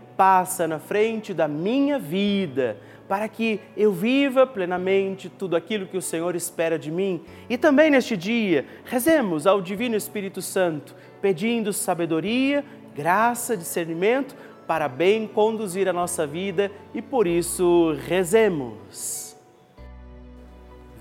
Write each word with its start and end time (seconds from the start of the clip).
passa 0.15 0.67
na 0.67 0.79
frente 0.79 1.33
da 1.33 1.47
minha 1.47 1.97
vida 1.97 2.77
para 3.07 3.27
que 3.27 3.59
eu 3.75 3.91
viva 3.91 4.47
plenamente 4.47 5.27
tudo 5.27 5.55
aquilo 5.57 5.85
que 5.85 5.97
o 5.97 6.01
Senhor 6.01 6.33
espera 6.33 6.79
de 6.79 6.89
mim. 6.89 7.21
E 7.49 7.57
também 7.57 7.91
neste 7.91 8.15
dia, 8.15 8.65
rezemos 8.85 9.45
ao 9.45 9.61
Divino 9.61 9.97
Espírito 9.97 10.41
Santo, 10.41 10.95
pedindo 11.21 11.73
sabedoria, 11.73 12.63
graça, 12.95 13.57
discernimento 13.57 14.33
para 14.65 14.87
bem 14.87 15.27
conduzir 15.27 15.89
a 15.89 15.93
nossa 15.93 16.25
vida 16.25 16.71
e 16.93 17.01
por 17.01 17.27
isso 17.27 17.93
rezemos. 18.07 19.35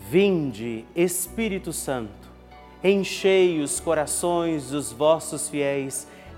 Vinde, 0.08 0.84
Espírito 0.96 1.72
Santo, 1.72 2.28
enchei 2.82 3.60
os 3.60 3.78
corações 3.78 4.70
dos 4.70 4.90
vossos 4.90 5.48
fiéis 5.48 6.08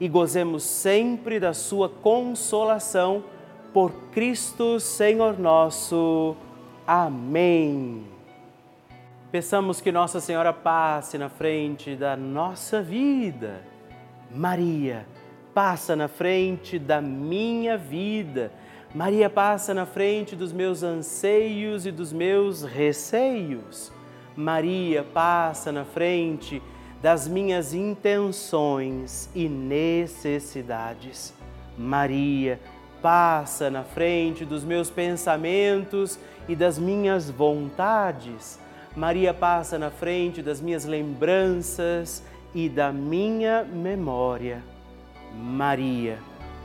e 0.00 0.08
gozemos 0.08 0.62
sempre 0.62 1.38
da 1.38 1.52
sua 1.52 1.88
consolação 1.88 3.24
por 3.72 3.92
Cristo 4.12 4.78
Senhor 4.78 5.38
nosso. 5.38 6.36
Amém. 6.86 8.04
Peçamos 9.32 9.80
que 9.80 9.90
Nossa 9.90 10.20
Senhora 10.20 10.52
passe 10.52 11.18
na 11.18 11.28
frente 11.28 11.96
da 11.96 12.16
nossa 12.16 12.80
vida. 12.80 13.62
Maria, 14.30 15.06
passa 15.52 15.96
na 15.96 16.06
frente 16.06 16.78
da 16.78 17.00
minha 17.00 17.76
vida. 17.76 18.52
Maria 18.94 19.28
passa 19.28 19.74
na 19.74 19.86
frente 19.86 20.36
dos 20.36 20.52
meus 20.52 20.84
anseios 20.84 21.84
e 21.84 21.90
dos 21.90 22.12
meus 22.12 22.62
receios. 22.62 23.92
Maria 24.36 25.02
passa 25.02 25.72
na 25.72 25.84
frente 25.84 26.62
das 27.04 27.28
minhas 27.28 27.74
intenções 27.74 29.28
e 29.34 29.46
necessidades. 29.46 31.34
Maria 31.76 32.58
passa 33.02 33.68
na 33.68 33.84
frente 33.84 34.42
dos 34.42 34.64
meus 34.64 34.88
pensamentos 34.88 36.18
e 36.48 36.56
das 36.56 36.78
minhas 36.78 37.28
vontades. 37.28 38.58
Maria 38.96 39.34
passa 39.34 39.78
na 39.78 39.90
frente 39.90 40.40
das 40.40 40.62
minhas 40.62 40.86
lembranças 40.86 42.22
e 42.54 42.70
da 42.70 42.90
minha 42.90 43.64
memória. 43.64 44.62
Maria 45.34 46.18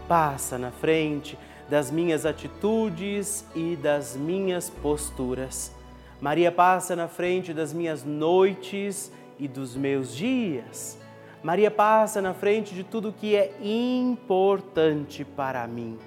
passa 0.08 0.58
na 0.58 0.72
frente 0.72 1.38
das 1.70 1.92
minhas 1.92 2.26
atitudes 2.26 3.44
e 3.54 3.76
das 3.76 4.16
minhas 4.16 4.70
posturas. 4.70 5.76
Maria 6.22 6.50
passa 6.50 6.96
na 6.96 7.10
frente 7.10 7.54
das 7.54 7.74
minhas 7.74 8.06
noites 8.06 9.12
e 9.40 9.48
dos 9.48 9.76
meus 9.76 10.16
dias. 10.16 11.00
Maria 11.42 11.72
passa 11.72 12.22
na 12.22 12.34
frente 12.34 12.76
de 12.76 12.84
tudo 12.84 13.14
que 13.14 13.36
é 13.36 13.56
importante 13.62 15.24
para 15.24 15.66
mim. 15.66 15.98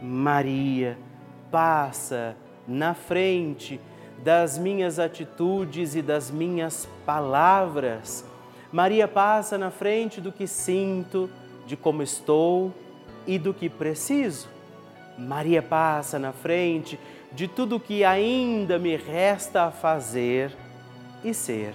Maria 0.00 0.98
passa 1.50 2.34
na 2.66 2.94
frente 2.94 3.78
das 4.24 4.56
minhas 4.56 4.98
atitudes 4.98 5.94
e 5.94 6.00
das 6.00 6.30
minhas 6.30 6.88
palavras. 7.04 8.24
Maria 8.72 9.06
passa 9.06 9.58
na 9.58 9.70
frente 9.70 10.20
do 10.20 10.32
que 10.32 10.46
sinto, 10.46 11.28
de 11.66 11.76
como 11.76 12.02
estou 12.02 12.72
e 13.26 13.38
do 13.38 13.52
que 13.52 13.68
preciso. 13.68 14.48
Maria 15.18 15.62
passa 15.62 16.18
na 16.18 16.32
frente 16.32 16.98
de 17.30 17.46
tudo 17.46 17.78
que 17.78 18.04
ainda 18.04 18.78
me 18.78 18.96
resta 18.96 19.64
a 19.64 19.70
fazer 19.70 20.52
e 21.22 21.34
ser. 21.34 21.74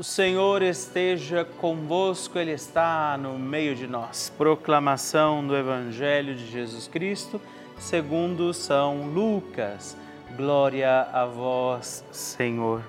O 0.00 0.02
Senhor 0.02 0.62
esteja 0.62 1.44
convosco, 1.44 2.38
Ele 2.38 2.52
está 2.52 3.18
no 3.18 3.38
meio 3.38 3.74
de 3.74 3.86
nós. 3.86 4.32
Proclamação 4.34 5.46
do 5.46 5.54
Evangelho 5.54 6.34
de 6.34 6.46
Jesus 6.46 6.88
Cristo, 6.88 7.38
segundo 7.76 8.54
São 8.54 9.08
Lucas. 9.08 9.94
Glória 10.38 11.02
a 11.12 11.26
vós, 11.26 12.02
Senhor. 12.10 12.82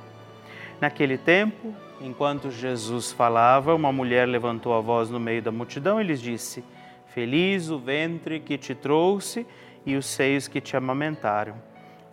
Naquele 0.80 1.18
tempo, 1.18 1.76
enquanto 2.00 2.50
Jesus 2.50 3.12
falava, 3.12 3.76
uma 3.76 3.92
mulher 3.92 4.26
levantou 4.26 4.74
a 4.74 4.80
voz 4.80 5.10
no 5.10 5.20
meio 5.20 5.42
da 5.42 5.52
multidão 5.52 6.00
e 6.00 6.06
lhes 6.06 6.22
disse: 6.22 6.64
Feliz 7.08 7.70
o 7.70 7.78
ventre 7.78 8.40
que 8.40 8.58
te 8.58 8.74
trouxe 8.74 9.46
e 9.86 9.98
os 9.98 10.06
seios 10.06 10.48
que 10.48 10.62
te 10.62 10.78
amamentaram. 10.78 11.56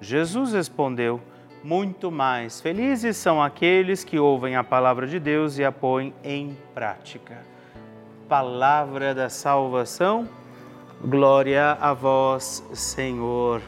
Jesus 0.00 0.54
respondeu: 0.54 1.22
muito 1.68 2.10
mais. 2.10 2.62
Felizes 2.62 3.18
são 3.18 3.42
aqueles 3.42 4.02
que 4.02 4.18
ouvem 4.18 4.56
a 4.56 4.64
palavra 4.64 5.06
de 5.06 5.20
Deus 5.20 5.58
e 5.58 5.64
a 5.64 5.70
põem 5.70 6.14
em 6.24 6.56
prática. 6.72 7.44
Palavra 8.26 9.14
da 9.14 9.28
salvação, 9.28 10.26
glória 11.04 11.72
a 11.72 11.92
vós, 11.92 12.64
Senhor. 12.72 13.60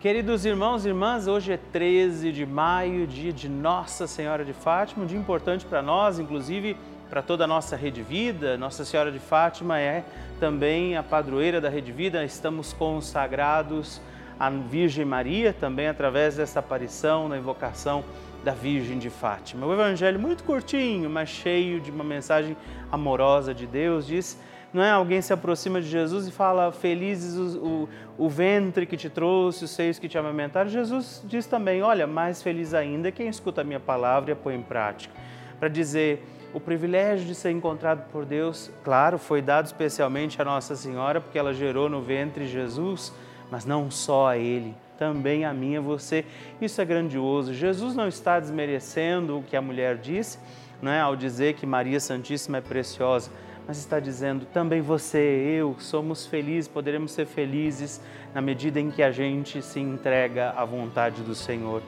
Queridos 0.00 0.44
irmãos 0.44 0.84
e 0.84 0.88
irmãs, 0.88 1.28
hoje 1.28 1.52
é 1.52 1.56
13 1.56 2.32
de 2.32 2.44
maio, 2.44 3.06
dia 3.06 3.32
de 3.32 3.48
Nossa 3.48 4.08
Senhora 4.08 4.44
de 4.44 4.52
Fátima, 4.52 5.04
um 5.04 5.06
dia 5.06 5.18
importante 5.18 5.64
para 5.64 5.80
nós, 5.80 6.18
inclusive 6.18 6.76
para 7.08 7.22
toda 7.22 7.44
a 7.44 7.46
nossa 7.46 7.76
Rede 7.76 8.02
Vida. 8.02 8.58
Nossa 8.58 8.84
Senhora 8.84 9.12
de 9.12 9.20
Fátima 9.20 9.78
é 9.78 10.04
também 10.40 10.96
a 10.96 11.04
padroeira 11.04 11.60
da 11.60 11.68
Rede 11.68 11.92
Vida, 11.92 12.24
estamos 12.24 12.72
consagrados 12.72 14.00
a 14.38 14.50
Virgem 14.50 15.04
Maria, 15.04 15.52
também 15.52 15.88
através 15.88 16.36
dessa 16.36 16.60
aparição 16.60 17.28
na 17.28 17.38
invocação 17.38 18.04
da 18.44 18.52
Virgem 18.52 18.98
de 18.98 19.10
Fátima. 19.10 19.66
O 19.66 19.72
evangelho 19.72 20.18
muito 20.18 20.44
curtinho, 20.44 21.10
mas 21.10 21.28
cheio 21.28 21.80
de 21.80 21.90
uma 21.90 22.04
mensagem 22.04 22.56
amorosa 22.90 23.52
de 23.52 23.66
Deus, 23.66 24.06
diz, 24.06 24.38
não 24.72 24.82
é? 24.82 24.90
Alguém 24.90 25.20
se 25.20 25.32
aproxima 25.32 25.80
de 25.80 25.88
Jesus 25.88 26.26
e 26.28 26.30
fala, 26.30 26.70
felizes 26.70 27.36
o, 27.36 27.88
o, 28.18 28.26
o 28.26 28.28
ventre 28.28 28.86
que 28.86 28.96
te 28.96 29.08
trouxe, 29.08 29.64
os 29.64 29.70
seios 29.70 29.98
que 29.98 30.08
te 30.08 30.16
amamentaram. 30.18 30.68
Jesus 30.70 31.22
diz 31.26 31.46
também, 31.46 31.82
olha, 31.82 32.06
mais 32.06 32.42
feliz 32.42 32.74
ainda 32.74 33.10
quem 33.10 33.28
escuta 33.28 33.62
a 33.62 33.64
minha 33.64 33.80
palavra 33.80 34.30
e 34.30 34.32
a 34.32 34.36
põe 34.36 34.54
em 34.54 34.62
prática. 34.62 35.14
Para 35.58 35.68
dizer, 35.68 36.24
o 36.52 36.60
privilégio 36.60 37.26
de 37.26 37.34
ser 37.34 37.50
encontrado 37.50 38.08
por 38.10 38.24
Deus, 38.24 38.70
claro, 38.84 39.18
foi 39.18 39.42
dado 39.42 39.66
especialmente 39.66 40.40
a 40.40 40.44
Nossa 40.44 40.76
Senhora, 40.76 41.20
porque 41.20 41.38
ela 41.38 41.52
gerou 41.52 41.88
no 41.88 42.00
ventre 42.00 42.46
Jesus, 42.46 43.12
mas 43.50 43.64
não 43.64 43.90
só 43.90 44.28
a 44.28 44.36
Ele, 44.36 44.74
também 44.98 45.44
a 45.44 45.54
mim 45.54 45.76
a 45.76 45.80
você. 45.80 46.24
Isso 46.60 46.80
é 46.80 46.84
grandioso. 46.84 47.54
Jesus 47.54 47.94
não 47.94 48.08
está 48.08 48.40
desmerecendo 48.40 49.38
o 49.38 49.42
que 49.42 49.56
a 49.56 49.62
mulher 49.62 49.96
disse, 49.96 50.38
não 50.82 50.90
é? 50.90 51.00
ao 51.00 51.16
dizer 51.16 51.54
que 51.54 51.64
Maria 51.64 52.00
Santíssima 52.00 52.58
é 52.58 52.60
preciosa, 52.60 53.30
mas 53.66 53.78
está 53.78 54.00
dizendo 54.00 54.46
também 54.46 54.80
você, 54.80 55.18
eu, 55.18 55.76
somos 55.78 56.26
felizes, 56.26 56.68
poderemos 56.68 57.12
ser 57.12 57.26
felizes 57.26 58.00
na 58.34 58.40
medida 58.40 58.80
em 58.80 58.90
que 58.90 59.02
a 59.02 59.12
gente 59.12 59.62
se 59.62 59.78
entrega 59.78 60.50
à 60.50 60.64
vontade 60.64 61.22
do 61.22 61.34
Senhor. 61.34 61.82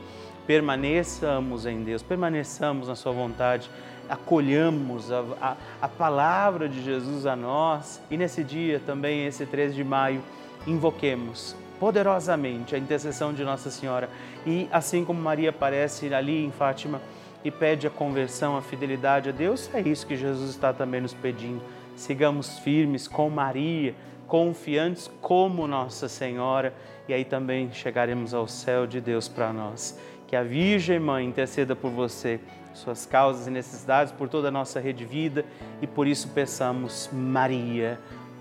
Permaneçamos 0.46 1.66
em 1.66 1.82
Deus, 1.82 2.02
permaneçamos 2.02 2.88
na 2.88 2.94
Sua 2.94 3.12
vontade, 3.12 3.70
acolhamos 4.08 5.10
a, 5.12 5.24
a, 5.40 5.56
a 5.82 5.88
palavra 5.88 6.68
de 6.68 6.82
Jesus 6.82 7.24
a 7.24 7.36
nós 7.36 8.02
e 8.10 8.16
nesse 8.16 8.42
dia 8.42 8.80
também, 8.84 9.24
esse 9.26 9.46
13 9.46 9.74
de 9.74 9.84
maio, 9.84 10.22
invoquemos 10.66 11.56
poderosamente 11.78 12.74
a 12.74 12.78
intercessão 12.78 13.32
de 13.32 13.42
Nossa 13.42 13.70
Senhora 13.70 14.10
e 14.46 14.68
assim 14.70 15.04
como 15.04 15.20
Maria 15.20 15.50
aparece 15.50 16.12
ali 16.12 16.44
em 16.44 16.50
Fátima 16.50 17.00
e 17.42 17.50
pede 17.50 17.86
a 17.86 17.90
conversão, 17.90 18.56
a 18.56 18.62
fidelidade 18.62 19.30
a 19.30 19.32
Deus, 19.32 19.70
é 19.74 19.80
isso 19.80 20.06
que 20.06 20.16
Jesus 20.16 20.50
está 20.50 20.72
também 20.72 21.00
nos 21.00 21.14
pedindo. 21.14 21.62
sigamos 21.96 22.58
firmes 22.58 23.08
com 23.08 23.28
Maria, 23.30 23.94
confiantes 24.26 25.10
como 25.20 25.66
Nossa 25.66 26.08
Senhora, 26.08 26.72
e 27.08 27.12
aí 27.12 27.24
também 27.24 27.72
chegaremos 27.72 28.32
ao 28.32 28.46
céu 28.46 28.86
de 28.86 29.00
Deus 29.00 29.26
para 29.28 29.52
nós. 29.52 29.98
Que 30.26 30.36
a 30.36 30.42
Virgem 30.42 31.00
Mãe 31.00 31.26
interceda 31.26 31.74
por 31.74 31.90
você, 31.90 32.38
suas 32.72 33.04
causas 33.04 33.48
e 33.48 33.50
necessidades, 33.50 34.12
por 34.12 34.28
toda 34.28 34.48
a 34.48 34.50
nossa 34.52 34.78
rede 34.78 35.00
de 35.00 35.04
vida, 35.04 35.44
e 35.82 35.86
por 35.86 36.06
isso 36.06 36.28
peçamos, 36.28 37.10
Maria, 37.12 37.98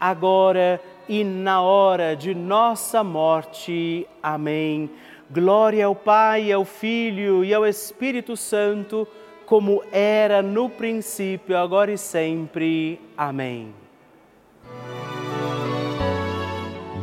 agora 0.00 0.80
e 1.08 1.22
na 1.24 1.60
hora 1.60 2.14
de 2.14 2.34
nossa 2.34 3.04
morte. 3.04 4.06
Amém. 4.22 4.90
Glória 5.30 5.86
ao 5.86 5.94
Pai, 5.94 6.52
ao 6.52 6.64
Filho 6.64 7.44
e 7.44 7.52
ao 7.52 7.66
Espírito 7.66 8.36
Santo, 8.36 9.06
como 9.46 9.82
era 9.90 10.42
no 10.42 10.68
princípio, 10.68 11.56
agora 11.56 11.92
e 11.92 11.98
sempre. 11.98 13.00
Amém. 13.16 13.74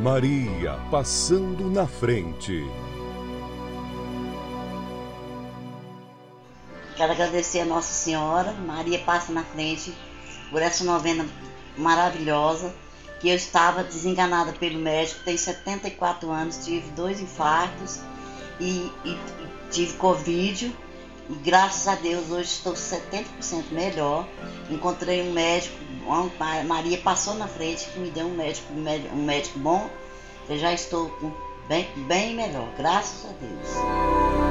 Maria 0.02 0.80
passando 0.90 1.70
na 1.70 1.86
frente. 1.86 2.66
Quero 6.96 7.12
agradecer 7.14 7.62
a 7.62 7.66
Nossa 7.66 7.94
Senhora, 7.94 8.52
Maria 8.52 9.00
passa 9.00 9.32
na 9.32 9.44
frente, 9.44 9.94
por 10.50 10.62
essa 10.62 10.84
novena 10.84 11.26
maravilhosa, 11.78 12.74
que 13.20 13.30
eu 13.30 13.36
estava 13.36 13.84
desenganada 13.84 14.52
pelo 14.54 14.80
médico, 14.80 15.24
tenho 15.24 15.38
74 15.38 16.30
anos, 16.30 16.66
tive 16.66 16.90
dois 16.92 17.20
infartos 17.20 18.00
e, 18.60 18.92
e, 19.06 19.12
e 19.12 19.20
tive 19.70 19.94
Covid. 19.94 20.76
E 21.30 21.34
graças 21.36 21.88
a 21.88 21.96
Deus 21.96 22.30
hoje 22.30 22.50
estou 22.50 22.74
70% 22.74 23.26
melhor. 23.72 24.28
Encontrei 24.70 25.22
um 25.22 25.32
médico 25.32 25.78
Maria 26.66 26.98
passou 26.98 27.36
na 27.36 27.48
frente 27.48 27.88
que 27.90 28.00
me 28.00 28.10
deu 28.10 28.26
um 28.26 28.36
médico, 28.36 28.74
um 28.74 29.24
médico 29.24 29.60
bom. 29.60 29.90
Eu 30.50 30.58
já 30.58 30.74
estou 30.74 31.12
bem, 31.68 31.88
bem 32.08 32.36
melhor, 32.36 32.68
graças 32.78 33.26
a 33.26 33.34
Deus. 33.34 34.51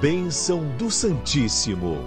Bênção 0.02 0.66
do 0.78 0.90
Santíssimo. 0.90 1.98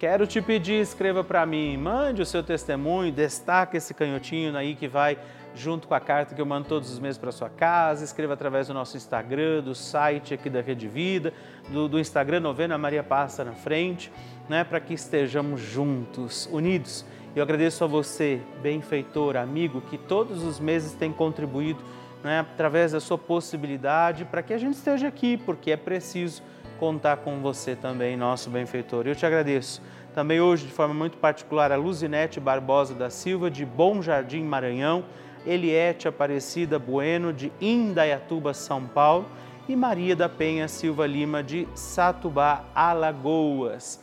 Quero 0.00 0.26
te 0.26 0.42
pedir, 0.42 0.80
escreva 0.80 1.22
para 1.22 1.46
mim, 1.46 1.76
mande 1.76 2.22
o 2.22 2.26
seu 2.26 2.42
testemunho, 2.42 3.12
destaque 3.12 3.76
esse 3.76 3.94
canhotinho 3.94 4.56
aí 4.56 4.74
que 4.74 4.88
vai 4.88 5.16
junto 5.54 5.86
com 5.86 5.94
a 5.94 6.00
carta 6.00 6.34
que 6.34 6.40
eu 6.40 6.46
mando 6.46 6.66
todos 6.66 6.90
os 6.90 6.98
meses 6.98 7.16
para 7.16 7.30
sua 7.30 7.48
casa. 7.48 8.04
Escreva 8.04 8.34
através 8.34 8.66
do 8.66 8.74
nosso 8.74 8.96
Instagram, 8.96 9.62
do 9.62 9.76
site 9.76 10.34
aqui 10.34 10.50
da 10.50 10.60
Rede 10.60 10.88
Vida, 10.88 11.32
do, 11.68 11.88
do 11.88 12.00
Instagram 12.00 12.40
Novena 12.40 12.76
Maria 12.76 13.04
Passa 13.04 13.44
na 13.44 13.52
frente, 13.52 14.10
né, 14.48 14.64
para 14.64 14.80
que 14.80 14.94
estejamos 14.94 15.60
juntos, 15.60 16.48
unidos. 16.50 17.04
Eu 17.36 17.42
agradeço 17.42 17.84
a 17.84 17.86
você, 17.86 18.40
benfeitor, 18.62 19.36
amigo, 19.36 19.80
que 19.82 19.96
todos 19.96 20.42
os 20.42 20.58
meses 20.58 20.92
tem 20.92 21.12
contribuído 21.12 21.80
né, 22.22 22.40
através 22.40 22.92
da 22.92 23.00
sua 23.00 23.18
possibilidade 23.18 24.24
para 24.24 24.42
que 24.42 24.52
a 24.52 24.58
gente 24.58 24.74
esteja 24.74 25.08
aqui, 25.08 25.36
porque 25.36 25.70
é 25.70 25.76
preciso 25.76 26.42
contar 26.78 27.18
com 27.18 27.40
você 27.40 27.76
também, 27.76 28.16
nosso 28.16 28.50
benfeitor. 28.50 29.06
Eu 29.06 29.14
te 29.14 29.26
agradeço. 29.26 29.82
Também 30.14 30.40
hoje, 30.40 30.66
de 30.66 30.72
forma 30.72 30.94
muito 30.94 31.16
particular, 31.18 31.70
a 31.70 31.76
Luzinete 31.76 32.40
Barbosa 32.40 32.94
da 32.94 33.10
Silva, 33.10 33.50
de 33.50 33.64
Bom 33.64 34.02
Jardim, 34.02 34.42
Maranhão 34.42 35.04
Eliette 35.46 36.08
Aparecida 36.08 36.78
Bueno, 36.78 37.32
de 37.32 37.52
Indaiatuba, 37.60 38.52
São 38.52 38.86
Paulo, 38.86 39.26
e 39.68 39.76
Maria 39.76 40.16
da 40.16 40.28
Penha 40.28 40.66
Silva 40.66 41.06
Lima, 41.06 41.42
de 41.42 41.68
Satubá, 41.74 42.64
Alagoas. 42.74 44.02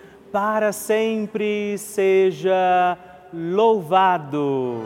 para 0.31 0.71
sempre 0.71 1.77
seja 1.77 2.97
louvado. 3.33 4.81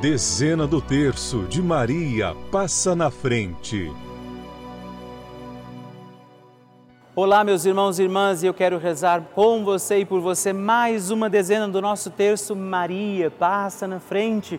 Dezena 0.00 0.66
do 0.66 0.80
terço 0.80 1.42
de 1.42 1.62
Maria 1.62 2.34
passa 2.50 2.96
na 2.96 3.10
frente. 3.10 3.92
Olá, 7.14 7.44
meus 7.44 7.64
irmãos 7.64 7.98
e 7.98 8.02
irmãs, 8.02 8.42
e 8.42 8.46
eu 8.46 8.54
quero 8.54 8.78
rezar 8.78 9.22
com 9.34 9.62
você 9.62 9.98
e 9.98 10.04
por 10.04 10.20
você 10.20 10.52
mais 10.52 11.10
uma 11.10 11.28
dezena 11.28 11.68
do 11.68 11.80
nosso 11.80 12.10
terço 12.10 12.56
Maria 12.56 13.30
passa 13.30 13.86
na 13.86 14.00
frente 14.00 14.58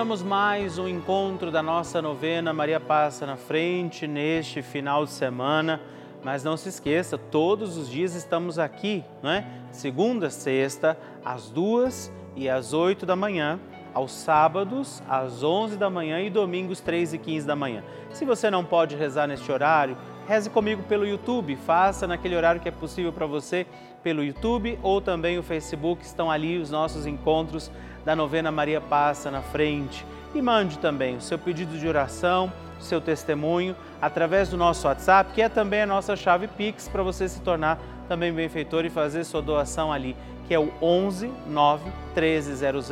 Terminamos 0.00 0.22
mais 0.22 0.78
um 0.78 0.88
encontro 0.88 1.50
da 1.50 1.62
nossa 1.62 2.00
novena 2.00 2.54
Maria 2.54 2.80
Passa 2.80 3.26
na 3.26 3.36
Frente 3.36 4.06
neste 4.06 4.62
final 4.62 5.04
de 5.04 5.10
semana. 5.10 5.78
Mas 6.24 6.42
não 6.42 6.56
se 6.56 6.70
esqueça, 6.70 7.18
todos 7.18 7.76
os 7.76 7.86
dias 7.86 8.14
estamos 8.14 8.58
aqui, 8.58 9.04
não 9.22 9.30
é? 9.30 9.44
Segunda, 9.70 10.30
sexta, 10.30 10.96
às 11.22 11.50
duas 11.50 12.10
e 12.34 12.48
às 12.48 12.72
oito 12.72 13.04
da 13.04 13.14
manhã, 13.14 13.60
aos 13.92 14.12
sábados, 14.12 15.02
às 15.06 15.42
onze 15.42 15.76
da 15.76 15.90
manhã 15.90 16.18
e 16.22 16.30
domingos, 16.30 16.80
três 16.80 17.12
e 17.12 17.18
quinze 17.18 17.46
da 17.46 17.54
manhã. 17.54 17.84
Se 18.10 18.24
você 18.24 18.50
não 18.50 18.64
pode 18.64 18.96
rezar 18.96 19.26
neste 19.26 19.52
horário, 19.52 19.98
reze 20.26 20.48
comigo 20.48 20.82
pelo 20.84 21.06
YouTube, 21.06 21.56
faça 21.56 22.06
naquele 22.06 22.36
horário 22.36 22.58
que 22.58 22.70
é 22.70 22.72
possível 22.72 23.12
para 23.12 23.26
você 23.26 23.66
pelo 24.02 24.24
YouTube 24.24 24.78
ou 24.82 25.02
também 25.02 25.38
o 25.38 25.42
Facebook, 25.42 26.02
estão 26.02 26.30
ali 26.30 26.56
os 26.56 26.70
nossos 26.70 27.04
encontros 27.04 27.70
da 28.04 28.16
novena 28.16 28.50
Maria 28.50 28.80
Passa 28.80 29.30
na 29.30 29.42
frente. 29.42 30.04
E 30.34 30.40
mande 30.40 30.78
também 30.78 31.16
o 31.16 31.20
seu 31.20 31.38
pedido 31.38 31.76
de 31.78 31.88
oração, 31.88 32.52
o 32.78 32.82
seu 32.82 33.00
testemunho, 33.00 33.76
através 34.00 34.48
do 34.48 34.56
nosso 34.56 34.86
WhatsApp, 34.86 35.32
que 35.32 35.42
é 35.42 35.48
também 35.48 35.82
a 35.82 35.86
nossa 35.86 36.16
chave 36.16 36.48
Pix, 36.48 36.88
para 36.88 37.02
você 37.02 37.28
se 37.28 37.40
tornar 37.40 37.78
também 38.08 38.32
benfeitor 38.32 38.84
e 38.84 38.90
fazer 38.90 39.24
sua 39.24 39.42
doação 39.42 39.92
ali, 39.92 40.16
que 40.46 40.54
é 40.54 40.58
o 40.58 40.72
11 40.80 41.30
9 41.46 41.84
1300 42.14 42.90